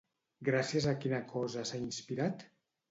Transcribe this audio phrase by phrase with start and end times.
[0.47, 2.47] Gràcies a quina cosa s'ha inspirat?